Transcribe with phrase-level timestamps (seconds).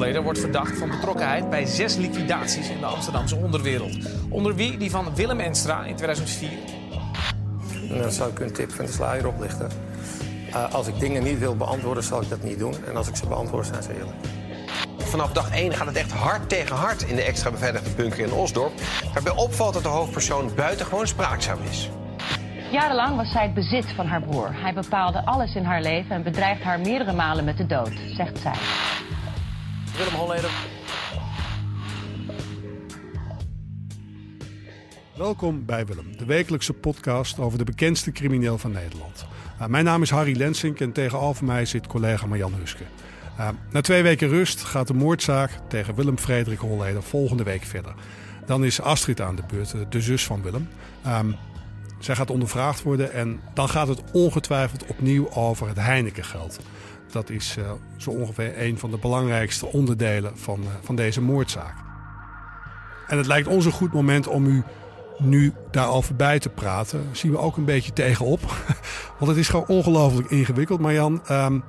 [0.00, 3.98] Holleder wordt verdacht van betrokkenheid bij zes liquidaties in de Amsterdamse onderwereld.
[4.28, 6.50] Onder wie die van Willem Enstra in 2004.
[7.88, 9.70] Dan zou ik een tip van de sluier oplichten.
[10.48, 12.74] Uh, als ik dingen niet wil beantwoorden, zal ik dat niet doen.
[12.86, 14.16] En als ik ze beantwoord, zijn ze eerlijk.
[14.98, 18.32] Vanaf dag 1 gaat het echt hard tegen hard in de extra beveiligde bunker in
[18.32, 18.72] Osdorp.
[19.14, 21.90] Waarbij opvalt dat de hoofdpersoon buitengewoon spraakzaam is.
[22.70, 24.48] Jarenlang was zij het bezit van haar broer.
[24.52, 28.38] Hij bepaalde alles in haar leven en bedreigt haar meerdere malen met de dood, zegt
[28.38, 28.58] zij.
[30.00, 30.50] Willem Holleder.
[35.16, 39.26] Welkom bij Willem, de wekelijkse podcast over de bekendste crimineel van Nederland.
[39.60, 42.84] Uh, mijn naam is Harry Lensink en tegenover mij zit collega Marjan Huske.
[43.38, 47.94] Uh, na twee weken rust gaat de moordzaak tegen Willem Frederik Holleder volgende week verder.
[48.46, 50.68] Dan is Astrid aan de beurt, de zus van Willem.
[51.06, 51.36] Um,
[51.98, 56.60] zij gaat ondervraagd worden en dan gaat het ongetwijfeld opnieuw over het Heinekengeld.
[57.12, 61.74] Dat is uh, zo ongeveer een van de belangrijkste onderdelen van, uh, van deze moordzaak.
[63.06, 64.62] En het lijkt ons een goed moment om u
[65.18, 67.08] nu daarover bij te praten.
[67.12, 68.40] Zien we ook een beetje tegenop.
[69.18, 70.80] Want het is gewoon ongelooflijk ingewikkeld.
[70.80, 71.62] Marjan, um,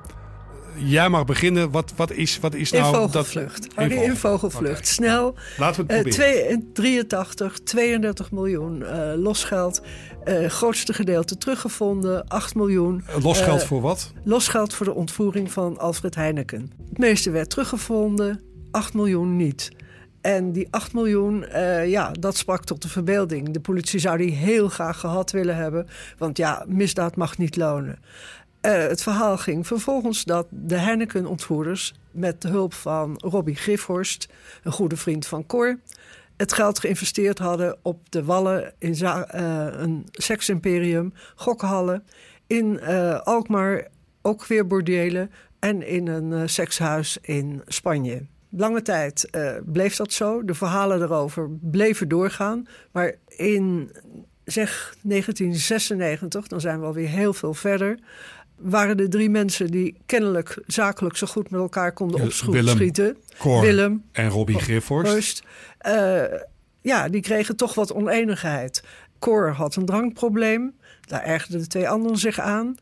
[0.76, 1.70] jij mag beginnen.
[1.70, 2.84] Wat, wat, is, wat is nou...
[2.84, 3.74] In vogelvlucht.
[3.74, 3.90] Dat...
[3.90, 4.72] In, in vogelvlucht.
[4.72, 4.84] Okay.
[4.84, 5.34] Snel.
[5.58, 6.60] Laten we het proberen.
[6.60, 9.82] Uh, 83, 32 miljoen uh, losgeld.
[10.24, 13.04] Uh, grootste gedeelte teruggevonden, 8 miljoen.
[13.22, 14.12] Losgeld voor wat?
[14.24, 16.70] Losgeld voor de ontvoering van Alfred Heineken.
[16.88, 19.70] Het meeste werd teruggevonden, 8 miljoen niet.
[20.20, 23.50] En die 8 miljoen, uh, ja, dat sprak tot de verbeelding.
[23.50, 25.86] De politie zou die heel graag gehad willen hebben.
[26.18, 27.98] Want ja, misdaad mag niet lonen.
[28.62, 31.94] Uh, het verhaal ging vervolgens dat de Heineken-ontvoerders...
[32.10, 34.28] met de hulp van Robbie Griffhorst,
[34.62, 35.78] een goede vriend van Cor...
[36.36, 38.72] het geld geïnvesteerd hadden op de Wallen...
[38.78, 39.20] in uh,
[39.70, 42.04] een seksimperium, gokhallen...
[42.46, 43.88] in uh, Alkmaar
[44.22, 45.30] ook weer bordelen...
[45.58, 48.26] en in een sekshuis in Spanje.
[48.50, 49.30] Lange tijd
[49.64, 50.44] bleef dat zo.
[50.44, 52.66] De verhalen erover bleven doorgaan.
[52.92, 53.90] Maar in
[54.44, 57.98] zeg 1996, dan zijn we alweer heel veel verder
[58.62, 63.16] waren de drie mensen die kennelijk zakelijk zo goed met elkaar konden opschieten.
[63.42, 65.42] Willem, Willem en Robbie Griffhorst.
[65.86, 66.22] Uh,
[66.80, 68.82] ja, die kregen toch wat oneenigheid.
[69.18, 70.74] Cor had een drankprobleem.
[71.00, 72.74] Daar ergerden de twee anderen zich aan.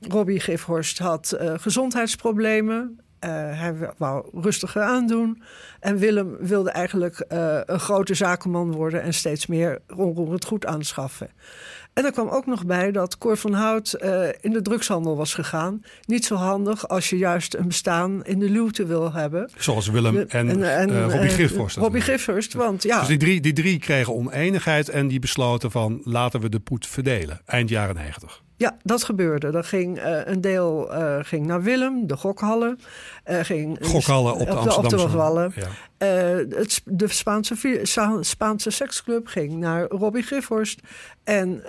[0.00, 3.00] Robbie Griffhorst had uh, gezondheidsproblemen.
[3.24, 5.42] Uh, hij wou rustiger aandoen.
[5.80, 11.30] En Willem wilde eigenlijk uh, een grote zakenman worden en steeds meer onroerend goed aanschaffen.
[11.98, 15.34] En er kwam ook nog bij dat Cor van Hout uh, in de drugshandel was
[15.34, 15.82] gegaan.
[16.04, 19.50] Niet zo handig als je juist een bestaan in de luwte wil hebben.
[19.56, 21.76] Zoals Willem en, en, en uh, Robbie Griffhorst.
[21.76, 22.98] Robbie Griffhorst, want ja.
[22.98, 26.86] Dus die drie, die drie kregen oneenigheid en die besloten van laten we de poet
[26.86, 27.40] verdelen.
[27.44, 28.42] Eind jaren negentig.
[28.58, 29.46] Ja, dat gebeurde.
[29.46, 32.78] Er ging uh, een deel uh, ging naar Willem, de gokhallen.
[33.30, 35.50] Uh, ging, gokhallen op de Amsterdamse.
[35.54, 36.06] Ja.
[36.06, 37.80] het, de Spaanse,
[38.20, 40.80] Spaanse seksclub ging naar Robbie Griffhorst.
[41.24, 41.62] En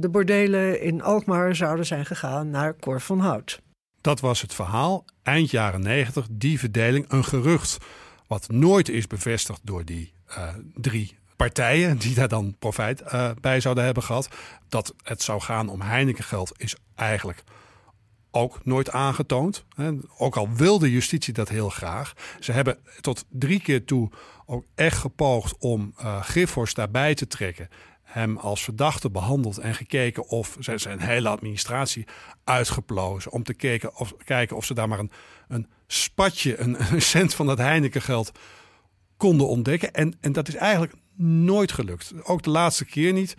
[0.00, 3.60] de bordelen in Alkmaar zouden zijn gegaan naar Cor van Hout.
[4.00, 5.04] Dat was het verhaal.
[5.22, 7.04] Eind jaren negentig, die verdeling.
[7.08, 7.78] Een gerucht
[8.26, 10.12] wat nooit is bevestigd door die
[10.74, 14.28] drie partijen die daar dan profijt uh, bij zouden hebben gehad.
[14.68, 17.44] Dat het zou gaan om Heineken-geld is eigenlijk
[18.30, 19.64] ook nooit aangetoond.
[20.18, 22.12] Ook al wilde justitie dat heel graag.
[22.40, 24.10] Ze hebben tot drie keer toe
[24.46, 27.68] ook echt gepoogd om uh, Griffhorst daarbij te trekken.
[28.02, 32.06] Hem als verdachte behandeld en gekeken of zijn, zijn hele administratie
[32.44, 33.32] uitgeplozen.
[33.32, 35.10] Om te kijken of, kijken of ze daar maar een,
[35.48, 38.32] een spatje, een, een cent van dat Heineken geld
[39.16, 39.92] konden ontdekken.
[39.92, 42.12] En, en dat is eigenlijk nooit gelukt.
[42.22, 43.34] Ook de laatste keer niet.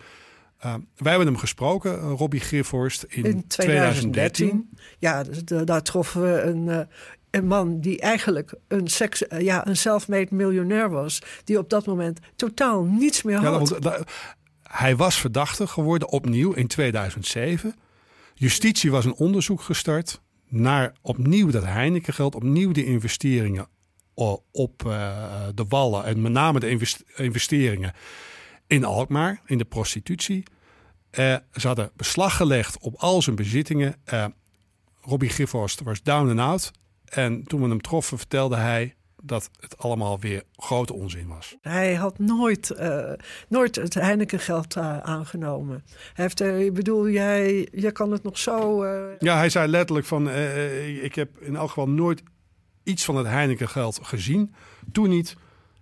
[0.64, 4.10] Uh, wij hebben hem gesproken, uh, Robbie Griffhorst, in, in 2013.
[4.12, 4.70] 2013.
[4.98, 6.80] Ja, dus daar troffen we een, uh,
[7.30, 11.22] een man die eigenlijk een, seks, ja, een self-made miljonair was.
[11.44, 13.78] Die op dat moment totaal niets meer had.
[13.82, 14.04] Ja,
[14.62, 17.74] hij was verdachte geworden opnieuw in 2007.
[18.34, 23.68] Justitie was een onderzoek gestart naar opnieuw dat Heineken geld, opnieuw de investeringen
[24.52, 26.78] op uh, de wallen en met name de
[27.14, 27.92] investeringen
[28.66, 30.42] in Alkmaar, in de prostitutie.
[31.18, 33.94] Uh, ze hadden beslag gelegd op al zijn bezittingen.
[34.12, 34.24] Uh,
[35.02, 36.70] Robbie Griffhorst was down and out.
[37.04, 41.56] En toen we hem troffen, vertelde hij dat het allemaal weer grote onzin was.
[41.60, 43.12] Hij had nooit, uh,
[43.48, 45.84] nooit het Heineken-geld uh, aangenomen.
[46.12, 48.86] Hij heeft, ik bedoel, jij, jij kan het nog zo...
[49.18, 50.28] Ja, hij zei letterlijk van...
[51.02, 52.22] ik heb in elk geval nooit
[52.88, 54.54] iets van het Heineken geld gezien.
[54.92, 55.36] Toen niet,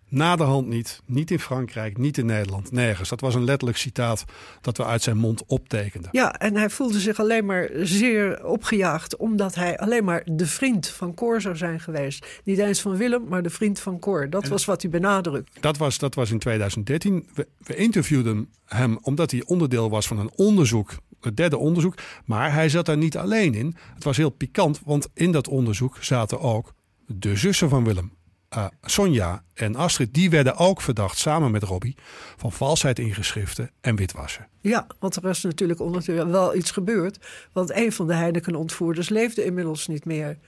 [0.09, 1.03] Naderhand niet.
[1.07, 3.09] Niet in Frankrijk, niet in Nederland, nergens.
[3.09, 4.25] Dat was een letterlijk citaat
[4.61, 6.11] dat we uit zijn mond optekenden.
[6.13, 9.17] Ja, en hij voelde zich alleen maar zeer opgejaagd...
[9.17, 12.27] omdat hij alleen maar de vriend van Cor zou zijn geweest.
[12.45, 14.31] Niet eens van Willem, maar de vriend van Cor.
[14.31, 15.63] Dat was wat hij benadrukt.
[15.63, 17.29] Dat was, dat was in 2013.
[17.35, 20.91] We, we interviewden hem omdat hij onderdeel was van een onderzoek...
[21.21, 21.95] Het derde onderzoek.
[22.25, 23.77] Maar hij zat daar niet alleen in.
[23.95, 26.75] Het was heel pikant, want in dat onderzoek zaten ook
[27.07, 28.13] de zussen van Willem.
[28.57, 31.97] Uh, Sonja en Astrid, die werden ook verdacht samen met Robbie
[32.37, 34.49] van valsheid in geschriften en witwassen.
[34.61, 37.19] Ja, want er is natuurlijk ondertussen wel iets gebeurd.
[37.53, 40.39] Want een van de Heineken-ontvoerders leefde inmiddels niet meer.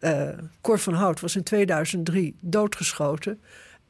[0.00, 0.28] Uh,
[0.60, 3.40] Cor van Hout was in 2003 doodgeschoten.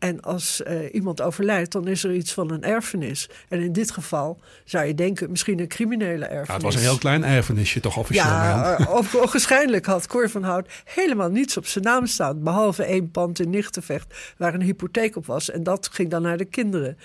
[0.05, 3.29] En als uh, iemand overlijdt, dan is er iets van een erfenis.
[3.49, 6.47] En in dit geval zou je denken, misschien een criminele erfenis.
[6.47, 8.25] Ja, het was een heel klein erfenisje, toch officieel?
[8.25, 12.43] Ja, of, waarschijnlijk had Cor van Hout helemaal niets op zijn naam staan.
[12.43, 15.51] Behalve één pand in Nichtenvecht, waar een hypotheek op was.
[15.51, 16.99] En dat ging dan naar de kinderen.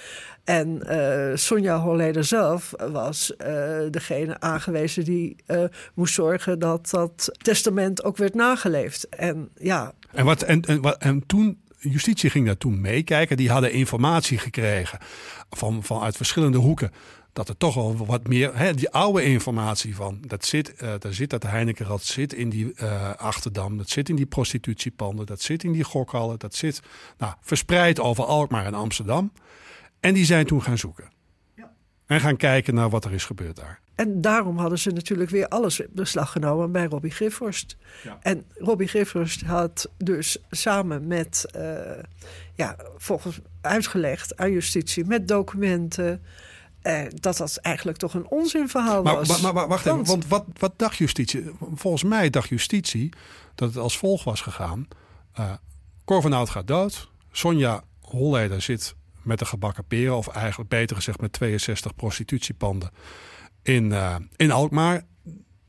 [0.43, 3.33] En uh, Sonja Holleder zelf was
[3.89, 5.35] degene aangewezen die
[5.93, 9.09] moest zorgen dat dat testament ook werd nageleefd.
[9.09, 9.93] En ja.
[10.11, 13.37] En, wat, en, en, en toen justitie ging daar toen meekijken.
[13.37, 14.99] Die hadden informatie gekregen
[15.49, 16.91] van, vanuit verschillende hoeken.
[17.33, 21.13] Dat er toch wel wat meer, hè, die oude informatie van, dat zit, uh, daar
[21.13, 25.63] zit dat Heinekenrad, zit in die uh, Achterdam, dat zit in die prostitutiepanden, dat zit
[25.63, 26.81] in die gokhallen, dat zit
[27.17, 29.31] nou, verspreid over Alkmaar en Amsterdam.
[29.99, 31.09] En die zijn toen gaan zoeken.
[31.55, 31.71] Ja.
[32.05, 33.79] En gaan kijken naar wat er is gebeurd daar.
[33.99, 37.77] En daarom hadden ze natuurlijk weer alles in beslag genomen bij Robbie Griffhorst.
[38.03, 38.17] Ja.
[38.21, 42.03] En Robbie Griffhorst had dus samen met, uh,
[42.55, 46.21] ja, volgens uitgelegd aan justitie met documenten.
[46.83, 49.27] Uh, dat dat eigenlijk toch een onzinverhaal maar, was.
[49.27, 51.51] Maar, maar, maar wacht even, want wat, wat dacht justitie?
[51.73, 53.09] Volgens mij dacht justitie
[53.55, 54.87] dat het als volg was gegaan.
[55.39, 55.53] Uh,
[56.05, 57.09] Cor van Oud gaat dood.
[57.31, 62.91] Sonja Holleder zit met de gebakken peren, of eigenlijk beter gezegd met 62 prostitutiepanden
[63.63, 65.07] in, uh, in Alkmaar.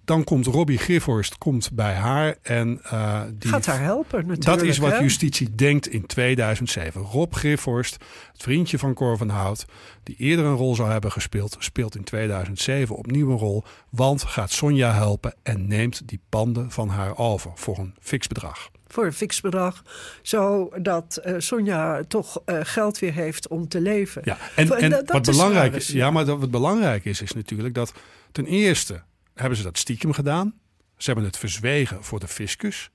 [0.04, 4.18] Dan komt Robbie Griffhorst komt bij haar en uh, die gaat haar helpen.
[4.18, 4.98] Natuurlijk, dat is wat hè?
[4.98, 7.00] justitie denkt in 2007.
[7.00, 7.96] Rob Griffhorst,
[8.32, 9.64] het vriendje van Cor van Hout,
[10.02, 14.50] die eerder een rol zou hebben gespeeld, speelt in 2007 opnieuw een rol, want gaat
[14.50, 19.12] Sonja helpen en neemt die panden van haar over voor een fix bedrag voor een
[19.12, 19.82] fix bedrag.
[20.22, 24.22] Zodat uh, Sonja toch uh, geld weer heeft om te leven.
[24.24, 27.74] Ja, en, en, en wat belangrijk is, ja, maar dat, wat belangrijk is, is natuurlijk
[27.74, 27.92] dat
[28.32, 29.02] ten eerste
[29.34, 30.54] hebben ze dat stiekem gedaan.
[30.96, 32.90] Ze hebben het verzwegen voor de fiscus.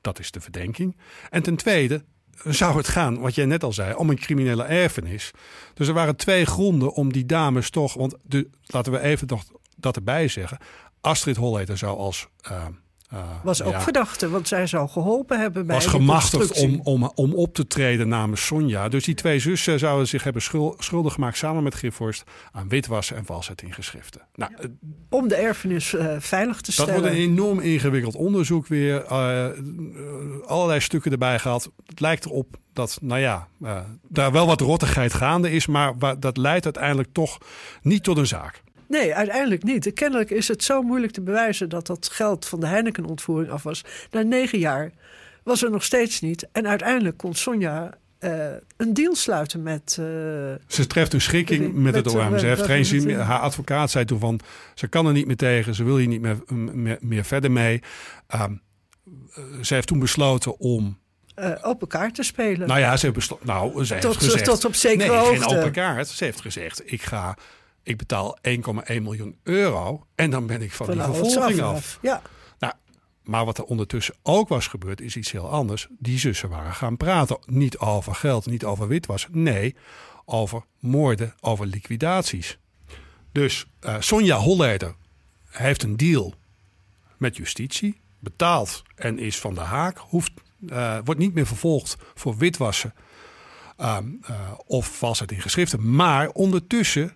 [0.00, 0.96] Dat is de verdenking.
[1.30, 2.04] En ten tweede
[2.44, 5.30] zou het gaan, wat jij net al zei, om een criminele erfenis.
[5.74, 7.94] Dus er waren twee gronden om die dames toch.
[7.94, 9.44] Want de, laten we even nog
[9.76, 10.58] dat erbij zeggen.
[11.00, 12.28] Astrid Holleder zou als.
[12.50, 12.66] Uh,
[13.12, 17.12] uh, was ook ja, verdachte, want zij zou geholpen hebben bij Was gemachtigd om, om,
[17.14, 18.88] om op te treden namens Sonja.
[18.88, 20.42] Dus die twee zussen zouden zich hebben
[20.78, 22.22] schuldig gemaakt samen met Griffhorst
[22.52, 24.20] aan witwassen en valsheid in geschriften.
[24.34, 24.68] Nou, ja,
[25.08, 26.92] om de erfenis uh, veilig te stellen.
[26.92, 29.04] Dat wordt een enorm ingewikkeld onderzoek weer.
[29.10, 29.46] Uh,
[30.46, 31.70] allerlei stukken erbij gehad.
[31.86, 33.48] Het lijkt erop dat, nou ja,
[34.08, 37.38] daar wel wat rottigheid gaande is, maar dat leidt uiteindelijk toch
[37.82, 38.62] niet tot een zaak.
[38.90, 39.92] Nee, uiteindelijk niet.
[39.92, 43.84] Kennelijk is het zo moeilijk te bewijzen dat dat geld van de Heineken-ontvoering af was.
[44.10, 44.92] Na negen jaar
[45.42, 46.48] was er nog steeds niet.
[46.52, 47.90] En uiteindelijk kon Sonja
[48.20, 48.46] uh,
[48.76, 49.96] een deal sluiten met.
[50.00, 50.06] Uh,
[50.66, 52.38] ze treft een schikking met, met het OM.
[52.38, 53.18] Ze heeft geen zin meer.
[53.18, 54.40] Haar advocaat zei toen van.
[54.74, 55.74] Ze kan er niet meer tegen.
[55.74, 56.38] Ze wil hier niet meer,
[56.72, 57.82] meer, meer verder mee.
[58.34, 58.62] Um,
[59.62, 60.98] ze heeft toen besloten om.
[61.62, 62.68] Open kaart te spelen.
[62.68, 63.46] Nou ja, ze heeft besloten.
[63.46, 64.44] Nou, ze heeft tot, gezegd.
[64.44, 65.48] Tot op zekere nee, hoogte.
[65.48, 66.08] geen open kaart.
[66.08, 67.36] Ze heeft gezegd: ik ga
[67.90, 71.74] ik betaal 1,1 miljoen euro en dan ben ik van, van die vervolging af.
[71.74, 71.98] af.
[72.02, 72.22] Ja.
[72.58, 72.72] Nou,
[73.22, 75.86] maar wat er ondertussen ook was gebeurd, is iets heel anders.
[75.98, 77.38] Die zussen waren gaan praten.
[77.46, 79.26] Niet over geld, niet over witwas.
[79.30, 79.76] Nee,
[80.24, 82.58] over moorden, over liquidaties.
[83.32, 84.94] Dus uh, Sonja Holleder
[85.48, 86.34] heeft een deal
[87.16, 89.98] met justitie, betaalt en is van de haak.
[89.98, 92.94] Hoeft, uh, wordt niet meer vervolgd voor witwassen
[93.80, 93.98] uh,
[94.66, 95.94] of valsheid in geschriften.
[95.94, 97.14] Maar ondertussen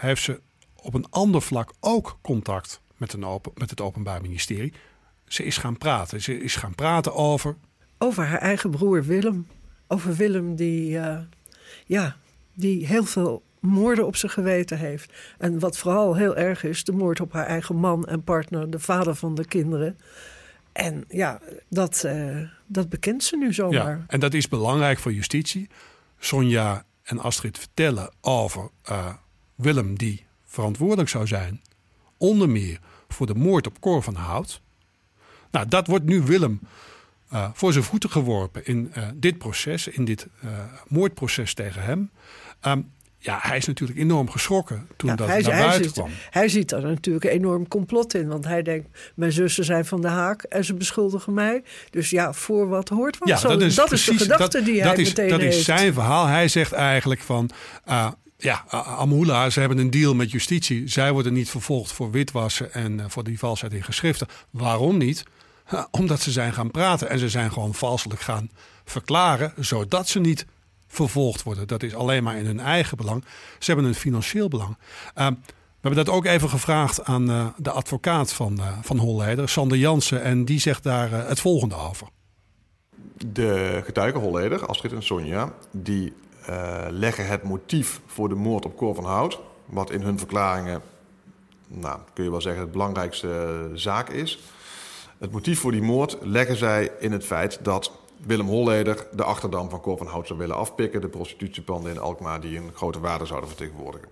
[0.00, 0.40] heeft ze
[0.74, 4.72] op een ander vlak ook contact met, een open, met het Openbaar Ministerie.
[5.26, 6.22] Ze is gaan praten.
[6.22, 7.56] Ze is gaan praten over.
[7.98, 9.46] Over haar eigen broer Willem.
[9.86, 11.18] Over Willem die, uh,
[11.86, 12.16] ja,
[12.54, 15.12] die heel veel moorden op zijn geweten heeft.
[15.38, 18.78] En wat vooral heel erg is, de moord op haar eigen man en partner, de
[18.78, 19.98] vader van de kinderen.
[20.72, 23.96] En ja, dat, uh, dat bekent ze nu zomaar.
[23.96, 25.68] Ja, en dat is belangrijk voor justitie.
[26.18, 29.12] Sonja en Astrid vertellen over uh,
[29.60, 31.60] Willem die verantwoordelijk zou zijn,
[32.16, 34.60] onder meer voor de moord op Cor van Hout.
[35.50, 36.60] Nou, dat wordt nu Willem
[37.32, 40.50] uh, voor zijn voeten geworpen in uh, dit proces, in dit uh,
[40.88, 42.10] moordproces tegen hem.
[42.66, 42.90] Um,
[43.22, 46.10] ja, hij is natuurlijk enorm geschrokken toen ja, dat hij, naar buiten ziet, kwam.
[46.30, 48.28] Hij ziet er natuurlijk een enorm complot in.
[48.28, 51.62] Want hij denkt, mijn zussen zijn van de haak en ze beschuldigen mij.
[51.90, 53.28] Dus ja, voor wat hoort wat.
[53.28, 55.40] Ja, dat is, dat precies, is de gedachte dat, die dat hij is, meteen Dat
[55.40, 55.56] heeft.
[55.56, 56.26] is zijn verhaal.
[56.26, 57.50] Hij zegt eigenlijk van...
[57.88, 58.10] Uh,
[58.42, 58.64] ja,
[58.96, 60.88] Amhula, ze hebben een deal met justitie.
[60.88, 64.26] Zij worden niet vervolgd voor witwassen en uh, voor die valsheid in geschriften.
[64.50, 65.24] Waarom niet?
[65.90, 68.50] Omdat ze zijn gaan praten en ze zijn gewoon valselijk gaan
[68.84, 70.46] verklaren, zodat ze niet
[70.88, 71.66] vervolgd worden.
[71.66, 73.24] Dat is alleen maar in hun eigen belang.
[73.58, 74.76] Ze hebben een financieel belang.
[75.16, 75.26] Uh,
[75.80, 79.78] we hebben dat ook even gevraagd aan uh, de advocaat van, uh, van Holleder, Sander
[79.78, 80.22] Jansen.
[80.22, 82.08] En die zegt daar het volgende over.
[83.26, 86.12] De getuigen Holleder, Astrid en Sonja, die
[86.90, 89.40] leggen het motief voor de moord op Cor van Hout...
[89.64, 90.82] wat in hun verklaringen,
[91.66, 94.38] nou, kun je wel zeggen, het belangrijkste zaak is...
[95.20, 99.70] Het motief voor die moord leggen zij in het feit dat Willem Holleder de Achterdam
[99.70, 101.00] van Cor van Hout zou willen afpikken.
[101.00, 104.08] De prostitutiepanden in Alkmaar die een grote waarde zouden vertegenwoordigen.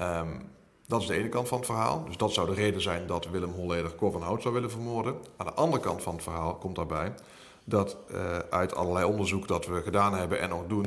[0.00, 0.48] Um,
[0.86, 2.04] dat is de ene kant van het verhaal.
[2.04, 5.14] Dus dat zou de reden zijn dat Willem Holleder Cor van Hout zou willen vermoorden.
[5.36, 7.14] Aan de andere kant van het verhaal komt daarbij
[7.64, 10.86] dat uh, uit allerlei onderzoek dat we gedaan hebben en nog doen...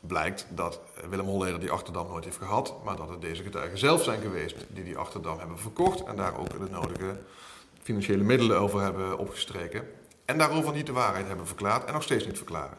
[0.00, 2.84] blijkt dat Willem Holleder die Achterdam nooit heeft gehad...
[2.84, 6.04] maar dat het deze getuigen zelf zijn geweest die die Achterdam hebben verkocht...
[6.04, 7.20] en daar ook de nodige
[7.82, 9.84] financiële middelen over hebben opgestreken...
[10.30, 12.78] En daarover niet de waarheid hebben verklaard en nog steeds niet verklaren.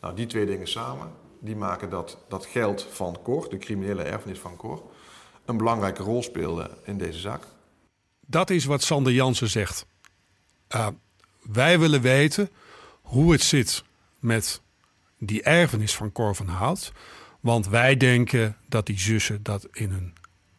[0.00, 4.38] Nou, die twee dingen samen, die maken dat dat geld van Cor, de criminele erfenis
[4.38, 4.82] van Cor,
[5.44, 7.42] een belangrijke rol speelde in deze zaak.
[8.20, 9.86] Dat is wat Sander Jansen zegt.
[10.74, 10.88] Uh,
[11.42, 12.50] wij willen weten
[13.02, 13.84] hoe het zit
[14.18, 14.61] met
[15.26, 16.92] die erfenis van Cor van Hout.
[17.40, 20.12] Want wij denken dat die zussen dat in hun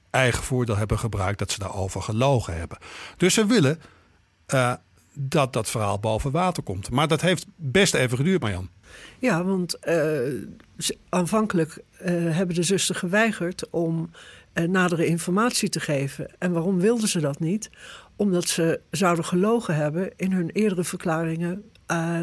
[0.09, 2.77] eigen voordeel hebben gebruikt, dat ze daarover gelogen hebben.
[3.17, 3.79] Dus ze willen
[4.53, 4.73] uh,
[5.13, 6.89] dat dat verhaal boven water komt.
[6.89, 8.69] Maar dat heeft best even geduurd, Marjan.
[9.19, 10.19] Ja, want uh,
[11.09, 14.11] aanvankelijk uh, hebben de zussen geweigerd om
[14.53, 16.39] nadere informatie te geven.
[16.39, 17.69] En waarom wilden ze dat niet?
[18.15, 21.63] Omdat ze zouden gelogen hebben in hun eerdere verklaringen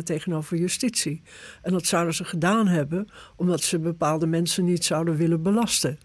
[0.04, 1.22] tegenover justitie.
[1.62, 5.98] En dat zouden ze gedaan hebben omdat ze bepaalde mensen niet zouden willen belasten.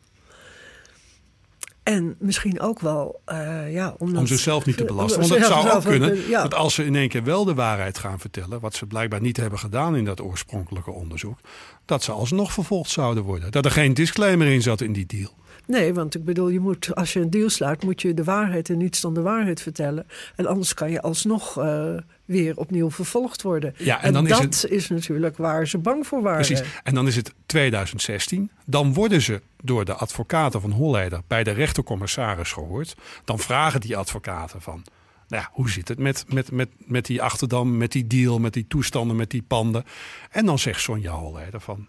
[1.85, 5.19] En misschien ook wel, uh, ja, omdat, om zichzelf niet te belasten.
[5.19, 6.41] Want het zou ook kunnen ja.
[6.41, 9.37] dat als ze in één keer wel de waarheid gaan vertellen, wat ze blijkbaar niet
[9.37, 11.39] hebben gedaan in dat oorspronkelijke onderzoek,
[11.85, 13.51] dat ze alsnog vervolgd zouden worden.
[13.51, 15.33] Dat er geen disclaimer in zat in die deal.
[15.67, 18.69] Nee, want ik bedoel, je moet, als je een deal sluit, moet je de waarheid
[18.69, 20.05] en niets dan de waarheid vertellen.
[20.35, 23.73] En anders kan je alsnog uh, weer opnieuw vervolgd worden.
[23.77, 26.45] Ja, en, en dan dat is, het, is natuurlijk waar ze bang voor waren.
[26.45, 26.67] Precies.
[26.83, 28.51] En dan is het 2016.
[28.65, 32.95] Dan worden ze door de advocaten van Holleder bij de rechtercommissaris gehoord.
[33.25, 34.83] Dan vragen die advocaten van.
[35.27, 38.53] Nou ja, hoe zit het met, met, met, met die Achterdam, met die deal, met
[38.53, 39.83] die toestanden, met die panden?
[40.29, 41.87] En dan zegt Sonja Holleder van,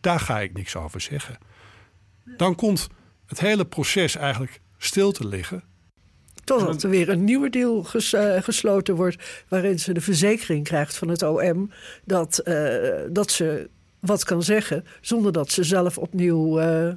[0.00, 1.38] daar ga ik niks over zeggen.
[2.36, 2.88] Dan komt
[3.26, 5.62] het hele proces eigenlijk stil te liggen.
[6.44, 9.44] Totdat er weer een nieuwe deal ges, uh, gesloten wordt.
[9.48, 11.70] waarin ze de verzekering krijgt van het OM.
[12.04, 12.74] dat, uh,
[13.10, 13.68] dat ze
[14.00, 14.84] wat kan zeggen.
[15.00, 16.60] zonder dat ze zelf opnieuw.
[16.60, 16.88] Uh,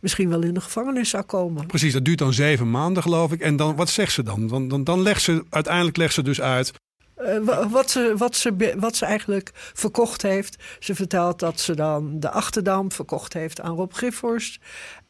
[0.00, 1.66] misschien wel in de gevangenis zou komen.
[1.66, 3.40] Precies, dat duurt dan zeven maanden, geloof ik.
[3.40, 4.46] En dan, wat zegt ze dan?
[4.48, 6.72] Dan, dan, dan legt ze uiteindelijk legt ze dus uit.
[7.20, 10.56] Uh, wat, ze, wat, ze, wat ze eigenlijk verkocht heeft.
[10.78, 14.58] Ze vertelt dat ze dan de Achterdam verkocht heeft aan Rob Giffhorst.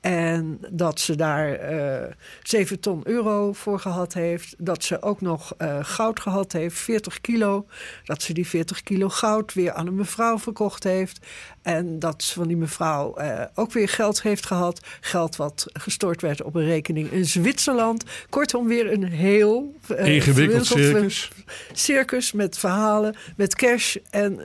[0.07, 2.11] En dat ze daar uh,
[2.43, 4.55] 7 ton euro voor gehad heeft.
[4.59, 7.67] Dat ze ook nog uh, goud gehad heeft, 40 kilo.
[8.05, 11.27] Dat ze die 40 kilo goud weer aan een mevrouw verkocht heeft.
[11.63, 14.81] En dat ze van die mevrouw uh, ook weer geld heeft gehad.
[15.01, 18.05] Geld wat gestort werd op een rekening in Zwitserland.
[18.29, 21.31] Kortom, weer een heel ingewikkeld circus.
[21.73, 24.41] Circus met verhalen, met cash en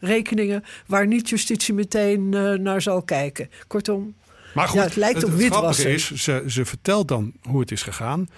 [0.00, 2.28] rekeningen waar niet justitie meteen
[2.62, 3.50] naar zal kijken.
[3.66, 4.14] Kortom,
[4.54, 7.82] maar goed, ja, het lijkt op het, is, ze, ze vertelt dan hoe het is
[7.82, 8.28] gegaan.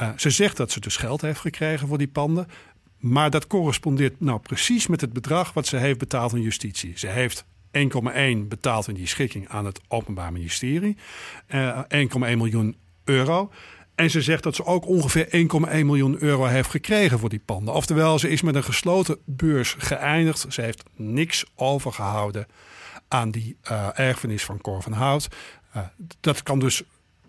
[0.00, 2.46] Uh, ze zegt dat ze dus geld heeft gekregen voor die panden.
[2.98, 6.92] Maar dat correspondeert nou precies met het bedrag wat ze heeft betaald aan justitie.
[6.96, 10.96] Ze heeft 1,1 betaald in die schikking aan het Openbaar Ministerie.
[11.48, 13.50] Uh, 1,1 miljoen euro.
[13.94, 15.30] En ze zegt dat ze ook ongeveer 1,1
[15.70, 17.74] miljoen euro heeft gekregen voor die panden.
[17.74, 20.46] Oftewel, ze is met een gesloten beurs geëindigd.
[20.48, 22.46] Ze heeft niks overgehouden
[23.08, 25.28] aan die uh, erfenis van Cor van Hout.
[25.76, 25.82] Uh,
[26.20, 26.82] dat kan dus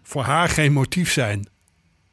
[0.03, 1.47] voor haar geen motief zijn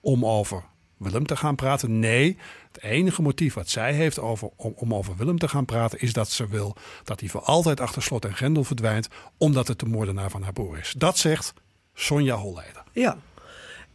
[0.01, 0.65] om over
[0.97, 1.99] Willem te gaan praten.
[1.99, 2.39] Nee,
[2.73, 6.01] het enige motief wat zij heeft over, om, om, over Willem te gaan praten...
[6.01, 9.09] is dat ze wil dat hij voor altijd achter slot en grendel verdwijnt...
[9.37, 10.95] omdat het de moordenaar van haar broer is.
[10.97, 11.53] Dat zegt
[11.95, 12.83] Sonja Holleder.
[12.93, 13.17] Ja.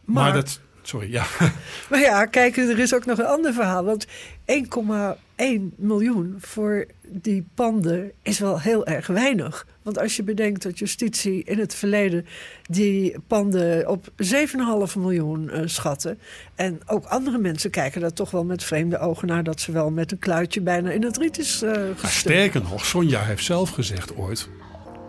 [0.04, 1.26] Maar, maar dat, Sorry, ja.
[1.90, 3.84] Maar ja, kijk, er is ook nog een ander verhaal.
[3.84, 5.42] Want 1,1
[5.76, 9.66] miljoen voor die panden is wel heel erg weinig.
[9.82, 12.26] Want als je bedenkt dat justitie in het verleden
[12.62, 16.18] die panden op 7,5 miljoen uh, schatten.
[16.54, 19.90] En ook andere mensen kijken daar toch wel met vreemde ogen naar dat ze wel
[19.90, 21.72] met een kluitje bijna in het riet is uh,
[22.04, 24.48] Sterker nog, Sonja heeft zelf gezegd ooit: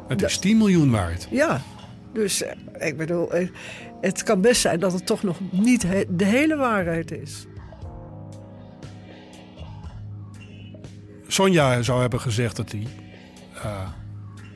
[0.08, 1.28] het is 10 miljoen waard.
[1.32, 1.62] Ja,
[2.14, 2.50] dus uh,
[2.88, 3.30] ik bedoel,
[4.06, 7.46] het kan best zijn dat het toch nog niet de hele waarheid is.
[11.28, 12.88] Sonja zou hebben gezegd dat hij
[13.56, 13.90] uh,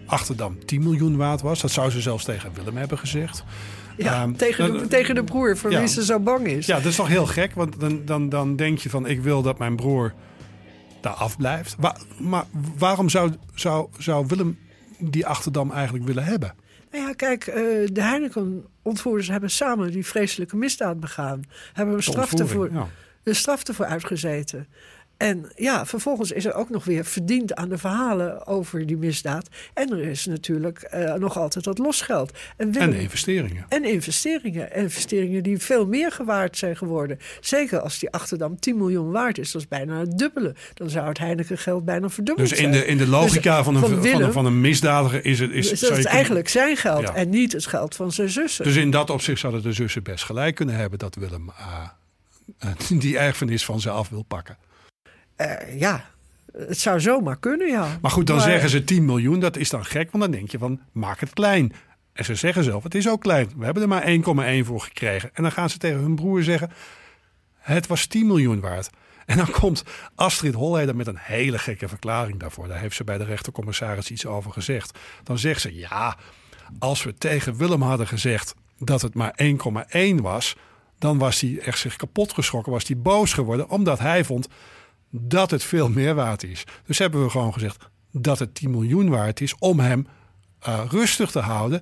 [0.06, 1.62] Achterdam 10 miljoen waard was.
[1.62, 3.44] Dat zou ze zelfs tegen Willem hebben gezegd.
[3.98, 6.66] Ja, um, tegen, de, tegen de broer voor ja, wie ze zo bang is.
[6.66, 7.54] Ja, dat is toch heel gek.
[7.54, 10.14] Want dan, dan, dan denk je van ik wil dat mijn broer
[11.02, 11.76] daar afblijft.
[11.80, 12.46] Wa maar
[12.78, 14.58] waarom zou, zou, zou Willem
[14.98, 16.54] die Achterdam eigenlijk willen hebben?
[16.92, 17.56] Nou ja, kijk, uh,
[17.92, 21.44] de Heineken-ontvoerders hebben samen die vreselijke misdaad begaan.
[21.74, 22.88] Hebben een straf ervoor, ja.
[23.24, 24.68] de straf ervoor uitgezeten.
[25.20, 29.48] En ja, vervolgens is er ook nog weer verdiend aan de verhalen over die misdaad.
[29.74, 32.32] En er is natuurlijk uh, nog altijd wat losgeld.
[32.58, 33.66] En, en investeringen.
[33.70, 34.76] En investeringen.
[34.76, 37.20] Investeringen die veel meer gewaard zijn geworden.
[37.40, 39.52] Zeker als die Achterdam 10 miljoen waard is.
[39.52, 40.56] Dat is bijna het dubbele.
[40.74, 43.76] Dan zou het Heineken geld bijna verdubbeld dus in De, in de logica dus van,
[43.76, 45.52] een, van, Willem, van, een, misdadiger is het...
[45.52, 47.14] Is, is dat is eigenlijk zijn geld ja.
[47.14, 48.64] en niet het geld van zijn zussen.
[48.66, 51.00] Dus in dat opzicht zouden de zussen best gelijk kunnen hebben...
[51.00, 51.52] dat Willem
[52.64, 54.58] uh, die erfenis van ze af wil pakken.
[55.42, 56.06] Uh, ja,
[56.52, 57.98] het zou zomaar kunnen, ja.
[58.02, 59.40] Maar goed, dan zeggen ze 10 miljoen.
[59.40, 61.74] Dat is dan gek, want dan denk je van maak het klein.
[62.14, 63.52] En ze zeggen zelf, het is ook klein.
[63.58, 65.30] We hebben er maar 1,1 voor gekregen.
[65.34, 66.72] En dan gaan ze tegen hun broer zeggen,
[67.58, 68.90] het was 10 miljoen waard.
[69.26, 69.84] En dan komt
[70.16, 72.68] Astrid Holleder met een hele gekke verklaring daarvoor.
[72.68, 74.98] Daar heeft ze bij de rechtercommissaris iets over gezegd.
[75.24, 76.18] Dan zegt ze, ja,
[76.80, 79.40] als we tegen Willem hadden gezegd dat het maar
[79.94, 80.56] 1,1 was...
[80.98, 83.70] dan was hij echt zich kapot geschrokken, was hij boos geworden...
[83.70, 84.48] omdat hij vond
[85.10, 86.64] dat het veel meer waard is.
[86.86, 90.08] Dus hebben we gewoon gezegd dat het 10 miljoen waard is om hem
[90.68, 91.82] uh, rustig te houden.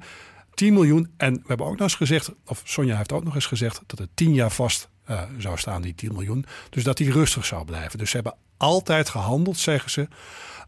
[0.54, 1.14] 10 miljoen.
[1.18, 4.00] En we hebben ook nog eens gezegd, of Sonja heeft ook nog eens gezegd, dat
[4.00, 6.46] het 10 jaar vast uh, zou staan, die 10 miljoen.
[6.70, 7.98] Dus dat hij rustig zou blijven.
[7.98, 10.08] Dus ze hebben altijd gehandeld, zeggen ze,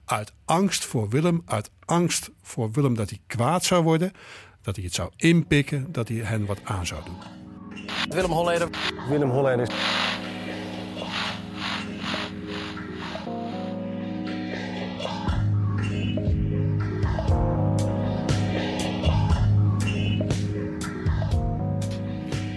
[0.05, 4.11] uit angst voor Willem, uit angst voor Willem dat hij kwaad zou worden,
[4.61, 7.17] dat hij het zou inpikken, dat hij hen wat aan zou doen.
[8.09, 8.69] Willem Holleder.
[9.09, 9.67] Willem Holleder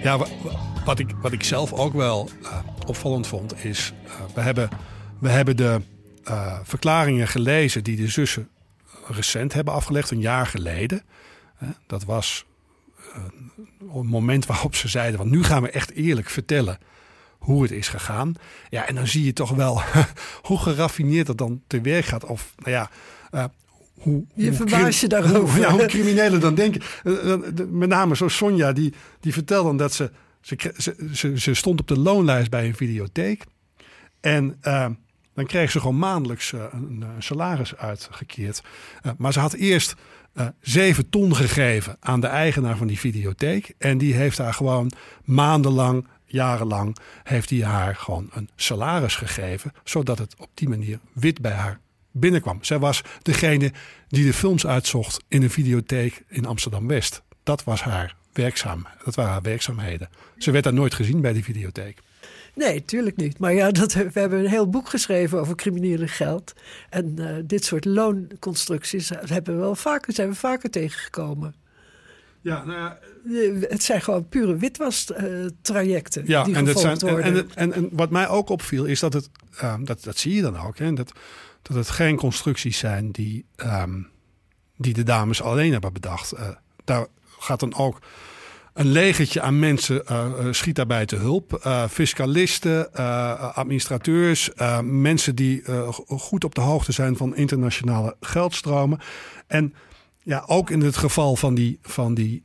[0.02, 0.26] Ja,
[0.84, 4.68] wat ik, wat ik zelf ook wel uh, opvallend vond, is uh, we, hebben,
[5.18, 5.80] we hebben de
[6.28, 8.48] uh, verklaringen gelezen die de zussen
[9.06, 11.02] recent hebben afgelegd, een jaar geleden.
[11.86, 12.44] dat was
[13.94, 16.78] een moment waarop ze zeiden: van nu gaan we echt eerlijk vertellen
[17.38, 18.34] hoe het is gegaan.
[18.68, 19.82] Ja, en dan zie je toch wel
[20.48, 22.24] hoe geraffineerd dat dan te werk gaat.
[22.24, 22.90] Of nou ja,
[23.94, 25.60] hoe, je verbaas je daarover.
[25.60, 26.80] ja, hoe criminelen dan denken.
[27.04, 30.10] Eh, eh, met name zo Sonja, die, die vertelde dan dat ze
[30.42, 30.72] ze,
[31.12, 33.44] ze, ze, stond op de loonlijst bij een videotheek.
[34.20, 34.86] En uh,
[35.34, 38.62] dan kreeg ze gewoon maandelijks uh, een, een, salaris uitgekeerd.
[39.02, 39.94] Uh, maar ze had eerst
[40.60, 43.74] zeven ton gegeven aan de eigenaar van die videotheek.
[43.78, 44.92] En die heeft haar gewoon
[45.24, 49.72] maandenlang, jarenlang, heeft hij haar gewoon een salaris gegeven.
[49.84, 51.80] Zodat het op die manier wit bij haar
[52.12, 52.58] binnenkwam.
[52.64, 53.72] Zij was degene
[54.08, 57.22] die de films uitzocht in een videotheek in Amsterdam-West.
[57.42, 58.86] Dat was haar werkzaam.
[59.04, 60.08] Dat waren haar werkzaamheden.
[60.38, 61.98] Ze werd daar nooit gezien bij die videotheek.
[62.54, 63.38] Nee, tuurlijk niet.
[63.38, 66.52] Maar ja, dat, we hebben een heel boek geschreven over criminele geld.
[66.90, 71.54] En uh, dit soort loonconstructies hebben we wel vaker, zijn we vaker tegengekomen.
[72.40, 72.98] Ja, nou ja,
[73.68, 76.22] het zijn gewoon pure witwas-trajecten.
[76.26, 76.98] ja, die en, dat zijn.
[76.98, 79.30] En, en, en, wat mij ook opviel is dat het,
[79.62, 81.12] uh, dat, dat zie je dan ook, hè, dat
[81.62, 84.08] dat het geen constructies zijn die, um,
[84.76, 86.34] die de dames alleen hebben bedacht.
[86.34, 86.48] Uh,
[86.84, 87.06] daar
[87.38, 87.98] gaat dan ook
[88.72, 91.60] een legertje aan mensen uh, schiet daarbij te hulp.
[91.90, 92.92] Fiscalisten,
[93.54, 94.50] administrateurs,
[94.82, 95.62] mensen die
[96.06, 98.98] goed op de hoogte zijn van internationale geldstromen.
[99.46, 99.74] En
[100.22, 102.44] ja, ook in het geval van die, van die,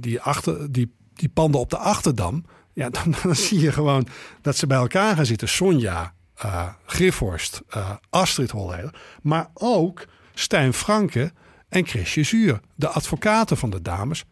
[0.00, 2.44] die, achter, die, die panden op de Achterdam.
[2.72, 2.90] Ja,
[3.22, 4.06] dan zie je gewoon
[4.42, 5.48] dat ze bij elkaar gaan zitten.
[5.48, 11.32] Sonja, uh, Griffhorst, uh, Astrid Holleder, maar ook Stijn Franke
[11.68, 14.24] en Chrisje Zuur, de advocaten van de dames,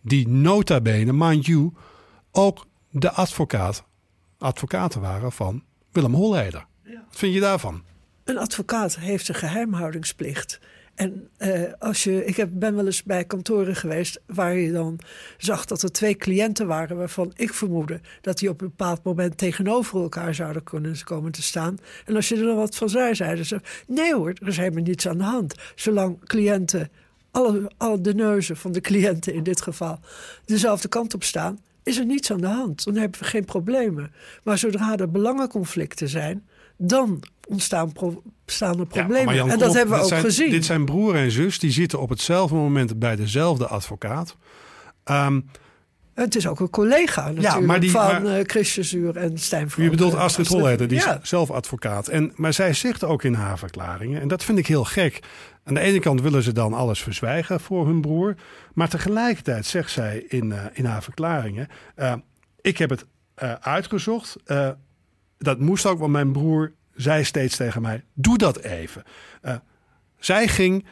[0.00, 1.72] die nota bene, mind you,
[2.30, 3.84] ook de advocaat,
[4.38, 6.66] advocaten waren van Willem Holleder.
[6.84, 7.82] Wat vind je daarvan?
[8.24, 10.60] Een advocaat heeft een geheimhoudingsplicht.
[11.00, 14.98] En uh, als je, ik heb, ben wel eens bij kantoren geweest waar je dan
[15.38, 19.38] zag dat er twee cliënten waren waarvan ik vermoedde dat die op een bepaald moment
[19.38, 21.78] tegenover elkaar zouden kunnen komen te staan.
[22.06, 24.82] En als je er dan wat van zei, zeiden ze: nee hoor, er is helemaal
[24.82, 25.54] niets aan de hand.
[25.74, 26.90] Zolang cliënten,
[27.30, 29.98] alle, alle de neuzen van de cliënten in dit geval,
[30.44, 32.84] dezelfde kant op staan, is er niets aan de hand.
[32.84, 34.12] Dan hebben we geen problemen.
[34.44, 36.46] Maar zodra er belangenconflicten zijn,
[36.82, 38.22] dan ontstaan pro
[38.60, 39.50] er problemen.
[39.50, 40.50] en dat hebben we ook gezien.
[40.50, 44.36] Dit zijn broer en zus, die zitten op hetzelfde moment bij dezelfde advocaat.
[45.04, 45.50] Um,
[46.14, 49.68] het is ook een collega natuurlijk ja, maar die, van uh, Christian Zuur en Stijn
[49.76, 52.08] Je bedoelt Astrid Holleder, die is zelf advocaat.
[52.08, 55.20] En, maar zij zegt ook in haar verklaringen, en dat vind ik heel gek.
[55.64, 58.34] Aan de ene kant willen ze dan alles verzwijgen voor hun broer.
[58.74, 61.68] Maar tegelijkertijd zegt zij in, uh, in haar verklaringen...
[61.96, 62.14] Uh,
[62.60, 63.06] ik heb het
[63.60, 64.36] uitgezocht.
[65.42, 69.02] Dat moest ook, want mijn broer zei steeds tegen mij: Doe dat even.
[69.42, 69.54] Uh,
[70.18, 70.86] zij ging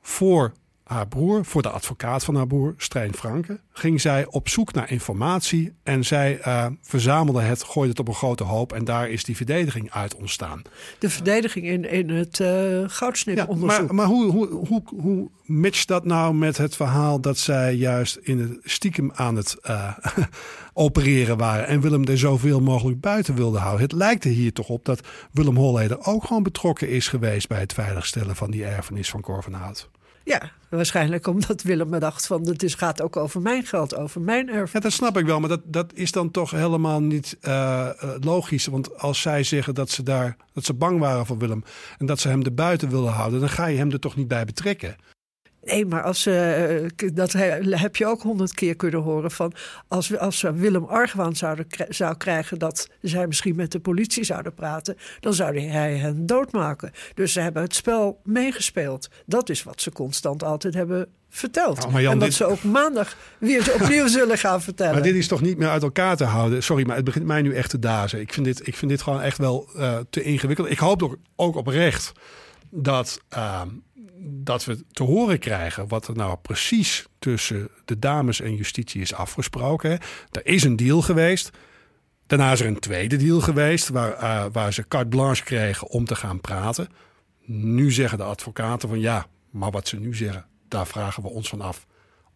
[0.00, 0.52] voor
[0.90, 4.90] haar broer, voor de advocaat van haar broer, Strijn Franke, ging zij op zoek naar
[4.90, 9.24] informatie en zij uh, verzamelde het, gooide het op een grote hoop en daar is
[9.24, 10.62] die verdediging uit ontstaan.
[10.98, 12.48] De verdediging in, in het uh,
[12.86, 13.86] goudsniponderzoek.
[13.86, 18.16] maar maar hoe, hoe, hoe, hoe matcht dat nou met het verhaal dat zij juist
[18.22, 19.96] in het stiekem aan het uh,
[20.72, 23.82] opereren waren en Willem er zoveel mogelijk buiten wilde houden?
[23.82, 25.00] Het lijkt er hier toch op dat
[25.32, 29.42] Willem Holleder ook gewoon betrokken is geweest bij het veiligstellen van die erfenis van Cor
[29.42, 29.88] van Hout.
[30.30, 34.48] Ja, waarschijnlijk omdat Willem dacht van het is, gaat ook over mijn geld, over mijn
[34.48, 34.72] erf.
[34.72, 37.88] Ja, dat snap ik wel, maar dat, dat is dan toch helemaal niet uh,
[38.20, 38.66] logisch.
[38.66, 41.64] Want als zij zeggen dat ze, daar, dat ze bang waren voor Willem
[41.98, 44.28] en dat ze hem er buiten wilden houden, dan ga je hem er toch niet
[44.28, 44.96] bij betrekken.
[45.62, 47.32] Nee, maar als, uh, dat
[47.70, 49.52] heb je ook honderd keer kunnen horen van
[49.88, 54.96] als, als Willem argwaan zouden, zou krijgen dat zij misschien met de politie zouden praten,
[55.20, 56.92] dan zou hij hen doodmaken.
[57.14, 59.08] Dus ze hebben het spel meegespeeld.
[59.26, 61.86] Dat is wat ze constant altijd hebben verteld.
[61.94, 64.94] en dat ze ook maandag weer opnieuw zullen gaan vertellen.
[64.94, 66.62] Maar dit is toch niet meer uit elkaar te houden?
[66.62, 68.20] Sorry, maar het begint mij nu echt te dazen.
[68.20, 70.70] Ik vind dit, ik vind dit gewoon echt wel uh, te ingewikkeld.
[70.70, 72.12] Ik hoop ook, ook oprecht
[72.70, 73.62] dat, uh,
[74.22, 79.14] dat we te horen krijgen wat er nou precies tussen de dames en justitie is
[79.14, 79.98] afgesproken.
[80.30, 81.50] Er is een deal geweest.
[82.26, 86.04] Daarna is er een tweede deal geweest waar, uh, waar ze carte blanche kregen om
[86.04, 86.88] te gaan praten.
[87.46, 91.48] Nu zeggen de advocaten van ja, maar wat ze nu zeggen, daar vragen we ons
[91.48, 91.86] van af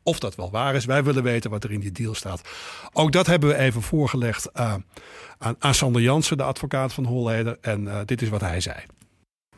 [0.03, 0.85] of dat wel waar is.
[0.85, 2.49] Wij willen weten wat er in die deal staat.
[2.93, 4.75] Ook dat hebben we even voorgelegd uh,
[5.39, 7.59] aan, aan Sander Jansen, de advocaat van Holleder.
[7.61, 8.77] En uh, dit is wat hij zei.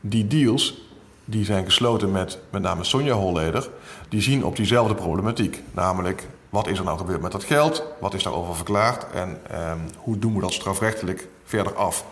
[0.01, 0.81] Die deals
[1.29, 3.69] die zijn gesloten met met name Sonja Holleder,
[4.09, 5.61] die zien op diezelfde problematiek.
[5.71, 7.83] Namelijk, wat is er nou gebeurd met dat geld?
[7.99, 9.11] Wat is daarover verklaard?
[9.11, 9.29] En
[9.69, 12.05] um, hoe doen we dat strafrechtelijk verder af?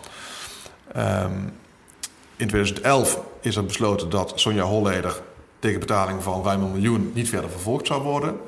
[0.97, 1.54] Um,
[2.36, 5.21] in 2011 is er besloten dat Sonja Holleder
[5.60, 8.39] tegen betaling van ruim een miljoen niet verder vervolgd zou worden.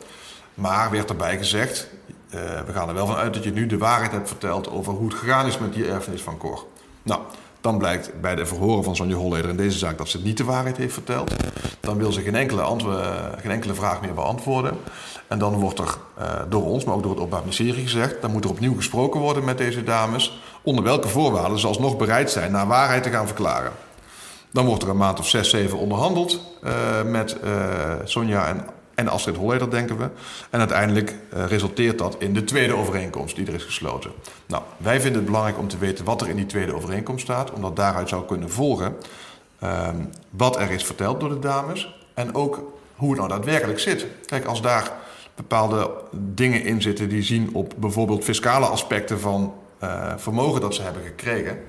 [0.53, 1.87] Maar werd erbij gezegd,
[2.29, 4.93] uh, we gaan er wel van uit dat je nu de waarheid hebt verteld over
[4.93, 6.65] hoe het gegaan is met die erfenis van Cor.
[7.03, 7.21] Nou,
[7.67, 10.43] dan blijkt bij de verhoren van Sonja Holleder in deze zaak dat ze niet de
[10.43, 11.33] waarheid heeft verteld.
[11.79, 12.63] Dan wil ze geen enkele,
[13.37, 14.77] geen enkele vraag meer beantwoorden.
[15.27, 18.21] En dan wordt er uh, door ons, maar ook door het Openbaar Ministerie gezegd...
[18.21, 20.39] dan moet er opnieuw gesproken worden met deze dames...
[20.61, 23.71] onder welke voorwaarden ze alsnog bereid zijn naar waarheid te gaan verklaren.
[24.51, 26.71] Dan wordt er een maand of zes, zeven onderhandeld uh,
[27.05, 27.51] met uh,
[28.03, 28.65] Sonja en
[28.97, 30.09] en Astrid Holleder, denken we.
[30.49, 34.11] En uiteindelijk uh, resulteert dat in de tweede overeenkomst die er is gesloten.
[34.45, 37.51] Nou, wij vinden het belangrijk om te weten wat er in die tweede overeenkomst staat,
[37.51, 38.95] omdat daaruit zou kunnen volgen
[39.63, 39.89] uh,
[40.29, 44.05] wat er is verteld door de dames en ook hoe het nou daadwerkelijk zit.
[44.25, 44.91] Kijk, als daar
[45.35, 50.81] bepaalde dingen in zitten die zien op bijvoorbeeld fiscale aspecten van uh, vermogen dat ze
[50.81, 51.59] hebben gekregen,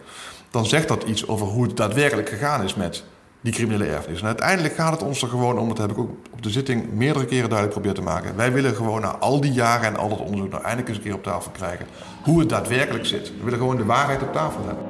[0.50, 3.04] dan zegt dat iets over hoe het daadwerkelijk gegaan is met
[3.40, 4.20] die criminele erfenis.
[4.20, 6.92] En uiteindelijk gaat het ons er gewoon om, dat heb ik ook op de zitting
[6.92, 8.36] meerdere keren duidelijk proberen te maken.
[8.36, 11.04] Wij willen gewoon na al die jaren en al dat onderzoek nou eindelijk eens een
[11.04, 11.86] keer op tafel krijgen
[12.22, 13.32] hoe het daadwerkelijk zit.
[13.38, 14.84] We willen gewoon de waarheid op tafel hebben.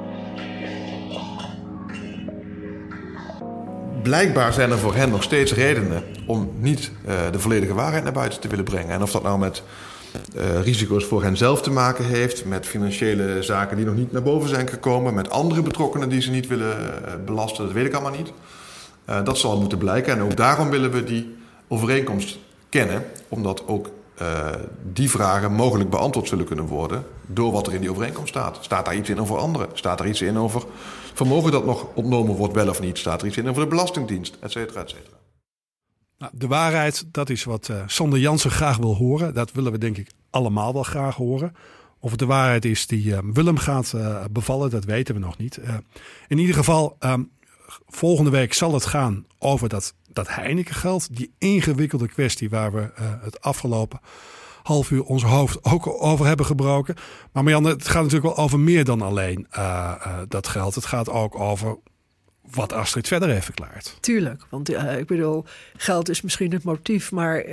[4.03, 8.13] Blijkbaar zijn er voor hen nog steeds redenen om niet uh, de volledige waarheid naar
[8.13, 8.89] buiten te willen brengen.
[8.89, 9.63] En of dat nou met
[10.35, 14.23] uh, risico's voor hen zelf te maken heeft, met financiële zaken die nog niet naar
[14.23, 17.93] boven zijn gekomen, met andere betrokkenen die ze niet willen uh, belasten, dat weet ik
[17.93, 18.31] allemaal niet.
[19.09, 21.35] Uh, dat zal moeten blijken en ook daarom willen we die
[21.67, 22.37] overeenkomst
[22.69, 23.89] kennen, omdat ook
[24.93, 28.57] die vragen mogelijk beantwoord zullen kunnen worden door wat er in die overeenkomst staat.
[28.61, 29.67] Staat daar iets in over anderen?
[29.73, 30.63] Staat er iets in over
[31.13, 32.97] vermogen dat nog ontnomen wordt, wel of niet?
[32.97, 35.18] Staat er iets in over de Belastingdienst, et cetera, et cetera?
[36.19, 39.33] Nou, de waarheid, dat is wat uh, Sander Jansen graag wil horen.
[39.33, 41.55] Dat willen we denk ik allemaal wel graag horen.
[41.99, 45.37] Of het de waarheid is die uh, Willem gaat uh, bevallen, dat weten we nog
[45.37, 45.59] niet.
[46.27, 47.31] in ieder geval, um,
[47.87, 51.15] volgende week zal het gaan over dat dat Heineken geld.
[51.15, 52.89] Die ingewikkelde kwestie waar we
[53.21, 53.99] het afgelopen
[54.63, 56.95] half uur ons hoofd ook over hebben gebroken.
[57.31, 59.47] Maar Marianne, het gaat natuurlijk wel over meer dan alleen
[60.27, 60.75] dat geld.
[60.75, 61.77] Het gaat ook over
[62.51, 63.97] wat Astrid verder heeft verklaard.
[63.99, 65.45] Tuurlijk, want uh, ik bedoel,
[65.77, 67.45] geld is misschien het motief, maar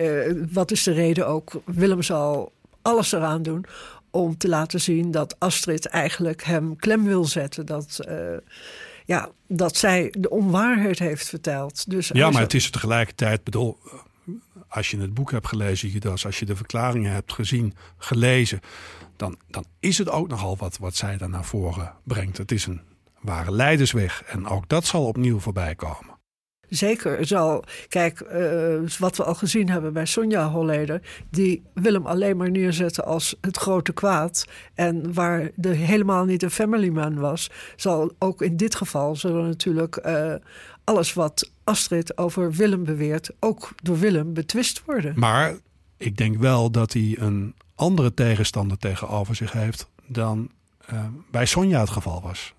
[0.52, 1.52] wat is de reden ook?
[1.64, 3.66] Willem zal alles eraan doen
[4.10, 7.66] om te laten zien dat Astrid eigenlijk hem klem wil zetten.
[7.66, 8.36] Dat, uh,
[9.04, 11.90] ja, dat zij de onwaarheid heeft verteld.
[11.90, 13.78] Dus ja, maar het is tegelijkertijd, bedoel,
[14.68, 18.60] als je het boek hebt gelezen, Judas, als je de verklaringen hebt gezien, gelezen,
[19.16, 22.38] dan, dan is het ook nogal wat, wat zij daar naar voren brengt.
[22.38, 22.80] Het is een
[23.26, 26.14] ware leidersweg en ook dat zal opnieuw voorbij komen.
[26.68, 32.36] Zeker zal, kijk, uh, wat we al gezien hebben bij Sonja Holleder, die Willem alleen
[32.36, 34.44] maar neerzetten als het grote kwaad.
[34.74, 39.46] En waar er helemaal niet een family man was, zal ook in dit geval zullen
[39.46, 40.34] natuurlijk uh,
[40.84, 45.12] alles wat Astrid over Willem beweert, ook door Willem betwist worden.
[45.16, 45.56] Maar
[45.96, 50.50] ik denk wel dat hij een andere tegenstander tegenover zich heeft dan
[50.92, 52.54] uh, bij Sonja het geval was.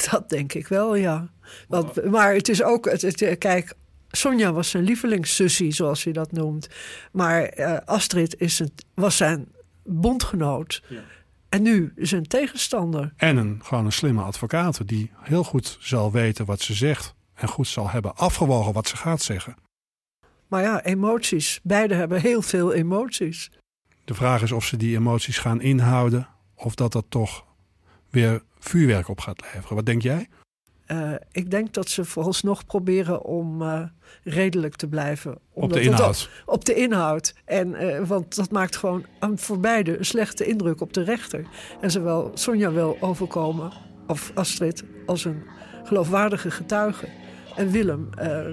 [0.10, 1.30] Dat denk ik wel, ja.
[1.68, 3.74] Want, maar het is ook, het, het, kijk,
[4.10, 6.68] Sonja was zijn lievelingssussie, zoals hij dat noemt.
[7.12, 9.48] Maar uh, Astrid is een, was zijn
[9.84, 10.82] bondgenoot.
[10.88, 11.00] Ja.
[11.48, 13.12] En nu zijn tegenstander.
[13.16, 17.14] En een, gewoon een slimme advocaat die heel goed zal weten wat ze zegt.
[17.34, 19.56] En goed zal hebben afgewogen wat ze gaat zeggen.
[20.48, 21.60] Maar ja, emoties.
[21.62, 23.50] Beide hebben heel veel emoties.
[24.04, 26.28] De vraag is of ze die emoties gaan inhouden.
[26.54, 27.44] Of dat dat toch
[28.10, 29.76] weer vuurwerk op gaat leveren.
[29.76, 30.28] Wat denk jij?
[30.92, 33.82] Uh, ik denk dat ze vooralsnog proberen om uh,
[34.24, 35.38] redelijk te blijven.
[35.52, 36.30] Op de inhoud?
[36.46, 37.34] Op, op, de inhoud.
[37.44, 41.46] En, uh, want dat maakt gewoon aan, voor beide een slechte indruk op de rechter.
[41.80, 43.72] En zowel Sonja wil overkomen,
[44.06, 45.42] of Astrid, als een
[45.84, 47.08] geloofwaardige getuige.
[47.56, 48.08] En Willem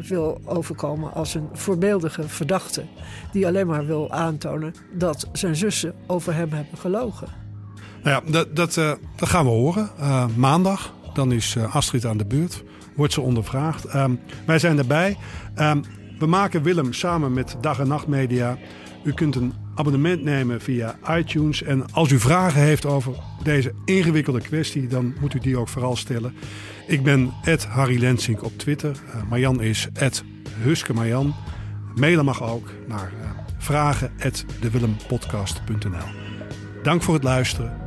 [0.08, 2.84] wil overkomen als een voorbeeldige verdachte.
[3.32, 7.47] Die alleen maar wil aantonen dat zijn zussen over hem hebben gelogen.
[8.04, 9.90] Nou ja, dat, dat, uh, dat gaan we horen.
[10.00, 12.64] Uh, maandag, dan is uh, Astrid aan de beurt.
[12.96, 13.96] Wordt ze ondervraagd.
[13.96, 15.18] Um, wij zijn erbij.
[15.60, 15.82] Um,
[16.20, 18.58] we maken Willem samen met Dag en Nacht Media.
[19.04, 21.64] U kunt een abonnement nemen via iTunes.
[21.64, 25.96] En als u vragen heeft over deze ingewikkelde kwestie, dan moet u die ook vooral
[25.96, 26.34] stellen.
[26.88, 27.34] Ik ben
[27.68, 28.98] Harry Lensink op Twitter.
[29.30, 29.88] Marjan is
[30.62, 31.36] Huske Marjan.
[31.96, 33.12] Mailen mag ook naar
[33.58, 36.08] vragen@dewillempodcast.nl.
[36.84, 37.87] Dank voor het luisteren